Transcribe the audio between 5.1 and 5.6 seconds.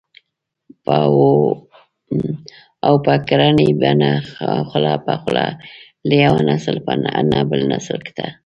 خوله